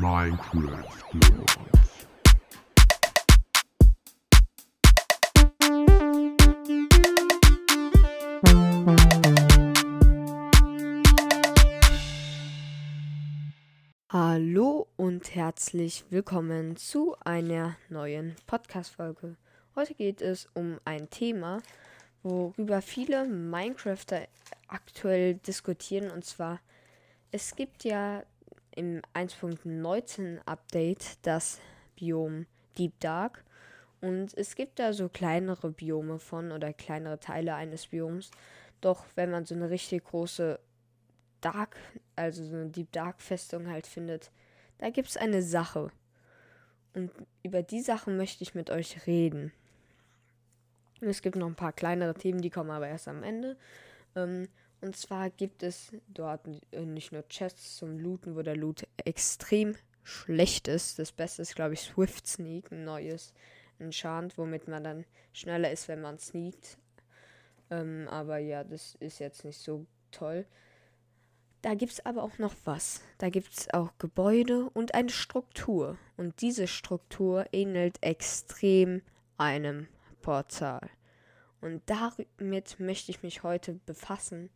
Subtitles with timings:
[0.00, 1.58] Minecraft Girls.
[14.08, 19.34] Hallo und herzlich willkommen zu einer neuen Podcast-Folge.
[19.74, 21.60] Heute geht es um ein Thema,
[22.22, 24.28] worüber viele Minecrafter
[24.68, 26.12] aktuell diskutieren.
[26.12, 26.60] Und zwar,
[27.32, 28.22] es gibt ja
[28.78, 31.60] im 1.19 Update das
[31.96, 32.46] Biom
[32.78, 33.44] Deep Dark.
[34.00, 38.30] Und es gibt da so kleinere Biome von oder kleinere Teile eines Bioms.
[38.80, 40.60] Doch wenn man so eine richtig große
[41.40, 41.76] Dark,
[42.14, 44.30] also so eine Deep Dark Festung halt findet,
[44.78, 45.90] da gibt es eine Sache.
[46.94, 47.10] Und
[47.42, 49.52] über die Sache möchte ich mit euch reden.
[51.00, 53.56] Es gibt noch ein paar kleinere Themen, die kommen aber erst am Ende.
[54.14, 54.48] Ähm,
[54.80, 59.74] und zwar gibt es dort äh, nicht nur Chests zum Looten, wo der Loot extrem
[60.02, 60.98] schlecht ist.
[60.98, 63.34] Das Beste ist, glaube ich, Swift Sneak, ein neues
[63.78, 66.78] Enchant, womit man dann schneller ist, wenn man sneakt.
[67.70, 70.46] Ähm, aber ja, das ist jetzt nicht so toll.
[71.62, 73.02] Da gibt es aber auch noch was.
[73.18, 75.98] Da gibt es auch Gebäude und eine Struktur.
[76.16, 79.02] Und diese Struktur ähnelt extrem
[79.36, 79.88] einem
[80.22, 80.88] Portal.
[81.60, 84.50] Und damit möchte ich mich heute befassen.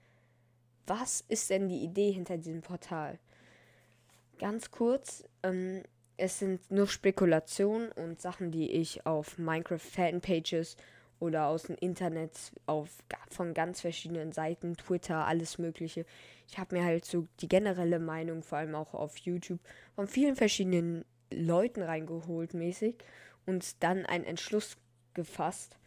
[0.86, 3.18] Was ist denn die Idee hinter diesem Portal?
[4.38, 5.82] Ganz kurz, ähm,
[6.16, 10.76] es sind nur Spekulationen und Sachen, die ich auf Minecraft-Fanpages
[11.20, 12.32] oder aus dem Internet
[12.66, 12.90] auf,
[13.30, 16.04] von ganz verschiedenen Seiten, Twitter, alles Mögliche.
[16.48, 19.60] Ich habe mir halt so die generelle Meinung, vor allem auch auf YouTube,
[19.94, 22.96] von vielen verschiedenen Leuten reingeholt mäßig
[23.46, 24.76] und dann einen Entschluss
[25.14, 25.78] gefasst,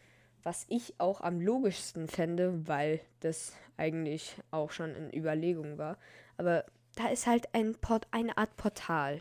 [0.46, 5.98] was ich auch am logischsten fände, weil das eigentlich auch schon in Überlegung war.
[6.36, 9.20] Aber da ist halt ein Port, eine Art Portal.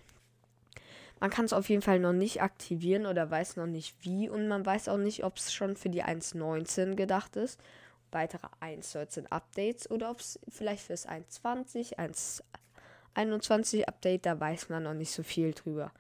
[1.20, 4.48] Man kann es auf jeden Fall noch nicht aktivieren oder weiß noch nicht wie und
[4.48, 7.60] man weiß auch nicht, ob es schon für die 1.19 gedacht ist,
[8.12, 11.98] weitere 1.19 Updates oder ob es vielleicht für das 1.20,
[13.16, 15.92] 1.21 Update, da weiß man noch nicht so viel drüber.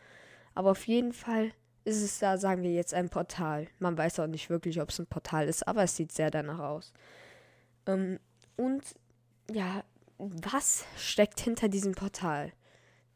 [0.53, 1.51] Aber auf jeden Fall
[1.85, 3.67] ist es da, sagen wir jetzt, ein Portal.
[3.79, 6.59] Man weiß auch nicht wirklich, ob es ein Portal ist, aber es sieht sehr danach
[6.59, 6.91] aus.
[7.85, 8.19] Ähm,
[8.57, 8.83] und
[9.51, 9.83] ja,
[10.17, 12.51] was steckt hinter diesem Portal?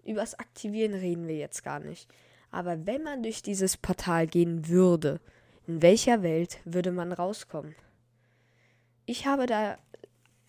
[0.05, 2.09] Übers Aktivieren reden wir jetzt gar nicht.
[2.51, 5.19] Aber wenn man durch dieses Portal gehen würde,
[5.67, 7.75] in welcher Welt würde man rauskommen?
[9.05, 9.77] Ich habe da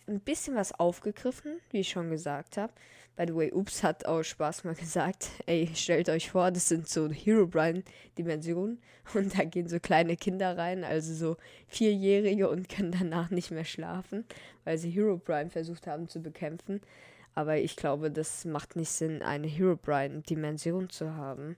[0.07, 2.73] ein bisschen was aufgegriffen, wie ich schon gesagt habe.
[3.15, 6.87] By the way, Ups hat auch Spaß mal gesagt, ey, stellt euch vor, das sind
[6.87, 8.81] so Herobrine-Dimensionen
[9.13, 13.65] und da gehen so kleine Kinder rein, also so Vierjährige und können danach nicht mehr
[13.65, 14.25] schlafen,
[14.63, 16.81] weil sie Herobrine versucht haben zu bekämpfen.
[17.33, 21.55] Aber ich glaube, das macht nicht Sinn, eine Herobrine-Dimension zu haben.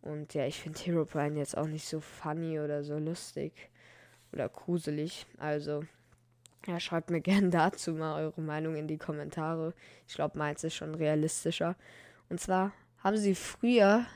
[0.00, 3.70] Und ja, ich finde Herobrine jetzt auch nicht so funny oder so lustig
[4.32, 5.26] oder gruselig.
[5.38, 5.84] Also
[6.66, 9.74] ja, schreibt mir gerne dazu mal eure Meinung in die Kommentare.
[10.06, 11.76] Ich glaube, meins ist schon realistischer.
[12.28, 14.06] Und zwar haben sie früher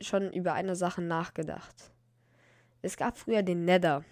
[0.00, 1.92] schon über eine Sache nachgedacht.
[2.80, 4.04] Es gab früher den Nether,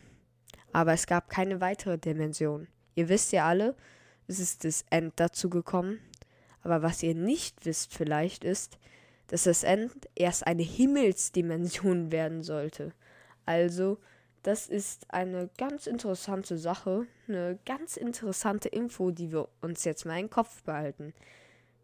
[0.73, 2.69] aber es gab keine weitere Dimension.
[2.95, 3.75] Ihr wisst ja alle,
[4.27, 5.99] es ist das End dazu gekommen.
[6.63, 8.79] Aber was ihr nicht wisst vielleicht ist,
[9.27, 12.93] dass das End erst eine Himmelsdimension werden sollte.
[13.47, 13.99] Also
[14.43, 20.19] das ist eine ganz interessante Sache, eine ganz interessante Info, die wir uns jetzt mal
[20.19, 21.13] im Kopf behalten.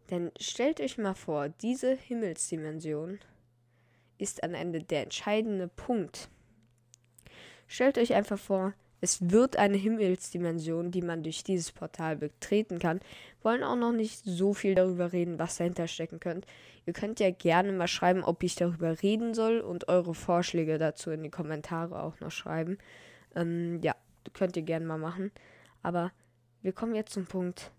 [0.09, 3.19] Denn stellt euch mal vor, diese Himmelsdimension
[4.17, 6.29] ist am Ende der entscheidende Punkt.
[7.67, 12.99] Stellt euch einfach vor, es wird eine Himmelsdimension, die man durch dieses Portal betreten kann.
[13.43, 16.47] Wollen auch noch nicht so viel darüber reden, was dahinter stecken könnte.
[16.85, 21.11] Ihr könnt ja gerne mal schreiben, ob ich darüber reden soll und eure Vorschläge dazu
[21.11, 22.77] in die Kommentare auch noch schreiben.
[23.35, 23.95] Ähm, ja,
[24.33, 25.31] könnt ihr gerne mal machen.
[25.83, 26.11] Aber
[26.61, 27.71] wir kommen jetzt zum Punkt,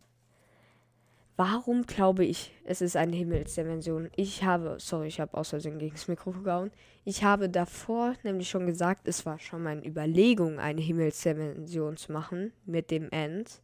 [1.40, 4.10] Warum glaube ich, es ist eine Himmelsdimension?
[4.16, 6.72] Ich habe, sorry, ich habe Versehen gegen das Mikro gehauen.
[7.04, 12.52] Ich habe davor nämlich schon gesagt, es war schon meine Überlegung, eine Himmelsdimension zu machen
[12.66, 13.60] mit dem End.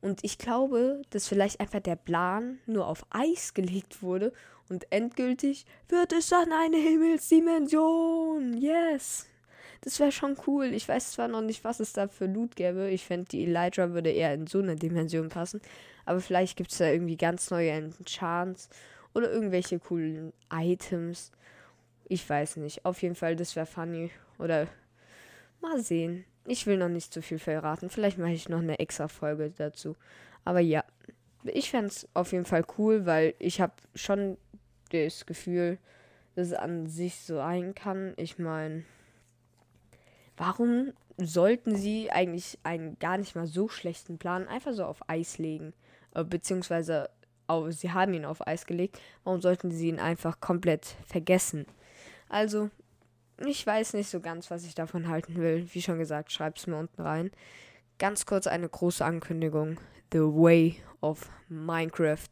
[0.00, 4.32] Und ich glaube, dass vielleicht einfach der Plan nur auf Eis gelegt wurde
[4.68, 8.54] und endgültig wird es dann eine Himmelsdimension.
[8.54, 9.28] Yes!
[9.84, 10.72] Das wäre schon cool.
[10.72, 12.88] Ich weiß zwar noch nicht, was es da für Loot gäbe.
[12.88, 15.60] Ich fände, die Elytra würde eher in so eine Dimension passen.
[16.06, 18.70] Aber vielleicht gibt es da irgendwie ganz neue Enchants
[19.12, 21.32] oder irgendwelche coolen Items.
[22.08, 22.86] Ich weiß nicht.
[22.86, 24.10] Auf jeden Fall, das wäre funny.
[24.38, 24.68] Oder
[25.60, 26.24] mal sehen.
[26.46, 27.90] Ich will noch nicht zu viel verraten.
[27.90, 29.96] Vielleicht mache ich noch eine extra Folge dazu.
[30.46, 30.82] Aber ja,
[31.44, 34.38] ich fände es auf jeden Fall cool, weil ich habe schon
[34.92, 35.76] das Gefühl,
[36.36, 38.14] dass es an sich so sein kann.
[38.16, 38.84] Ich meine,
[40.36, 45.38] warum sollten sie eigentlich einen gar nicht mal so schlechten Plan einfach so auf Eis
[45.38, 45.72] legen?
[46.14, 47.10] Äh, beziehungsweise
[47.46, 49.00] auf, sie haben ihn auf Eis gelegt.
[49.22, 51.66] Warum sollten sie ihn einfach komplett vergessen?
[52.28, 52.70] Also,
[53.44, 55.68] ich weiß nicht so ganz, was ich davon halten will.
[55.72, 57.30] Wie schon gesagt, schreibt es mir unten rein.
[57.98, 59.78] Ganz kurz eine große Ankündigung.
[60.12, 62.28] The Way of Minecraft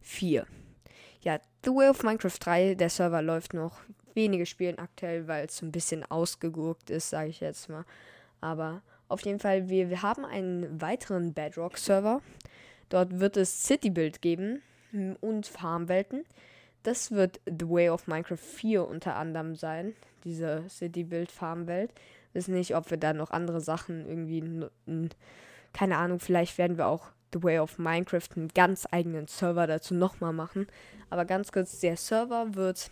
[0.00, 0.46] 4.
[1.20, 3.80] Ja, The Way of Minecraft 3, der Server läuft noch.
[4.18, 7.84] Wenige spielen aktuell, weil es so ein bisschen ausgegurkt ist, sage ich jetzt mal.
[8.40, 12.20] Aber auf jeden Fall, wir, wir haben einen weiteren Bedrock-Server.
[12.88, 14.60] Dort wird es City-Build geben
[15.20, 16.24] und Farmwelten.
[16.82, 19.94] Das wird The Way of Minecraft 4 unter anderem sein,
[20.24, 21.92] diese City-Build-Farmwelt.
[22.32, 24.42] Wissen nicht, ob wir da noch andere Sachen irgendwie,
[25.72, 29.94] keine Ahnung, vielleicht werden wir auch The Way of Minecraft einen ganz eigenen Server dazu
[29.94, 30.66] nochmal machen.
[31.08, 32.90] Aber ganz kurz, der Server wird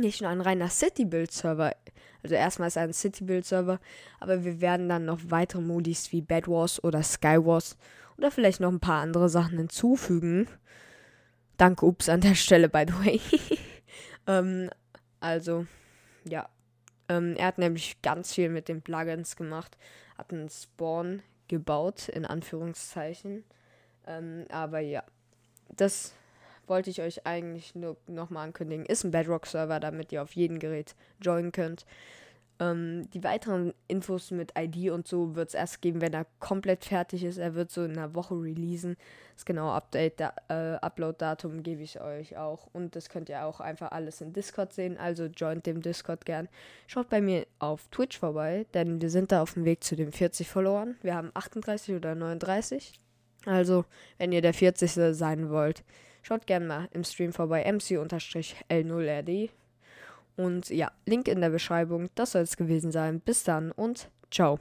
[0.00, 1.74] nicht nur ein reiner City-Build-Server,
[2.22, 3.80] also erstmal ist er ein City-Build-Server,
[4.20, 7.76] aber wir werden dann noch weitere Modis wie Bed Wars oder Sky Wars
[8.18, 10.48] oder vielleicht noch ein paar andere Sachen hinzufügen.
[11.56, 13.20] Danke, ups, an der Stelle, by the way.
[14.26, 14.70] ähm,
[15.20, 15.66] also,
[16.24, 16.48] ja.
[17.08, 19.76] Ähm, er hat nämlich ganz viel mit den Plugins gemacht,
[20.16, 23.44] hat einen Spawn gebaut, in Anführungszeichen.
[24.06, 25.02] Ähm, aber ja,
[25.68, 26.14] das
[26.66, 28.86] wollte ich euch eigentlich nur nochmal ankündigen.
[28.86, 31.84] Ist ein Bedrock-Server, damit ihr auf jedem Gerät joinen könnt.
[32.60, 36.84] Ähm, die weiteren Infos mit ID und so wird es erst geben, wenn er komplett
[36.84, 37.38] fertig ist.
[37.38, 38.96] Er wird so in einer Woche releasen.
[39.34, 42.68] Das genaue Update, da, äh, Upload-Datum gebe ich euch auch.
[42.74, 44.98] Und das könnt ihr auch einfach alles in Discord sehen.
[44.98, 46.48] Also joint dem Discord gern.
[46.86, 50.12] Schaut bei mir auf Twitch vorbei, denn wir sind da auf dem Weg zu den
[50.12, 50.96] 40 Followern.
[51.00, 53.00] Wir haben 38 oder 39.
[53.46, 53.86] Also,
[54.18, 55.16] wenn ihr der 40.
[55.16, 55.82] sein wollt,
[56.30, 57.68] schaut gerne mal im Stream vorbei.
[57.68, 59.50] MC-L0RD
[60.36, 62.08] und ja, Link in der Beschreibung.
[62.14, 63.18] Das soll es gewesen sein.
[63.18, 64.60] Bis dann und ciao.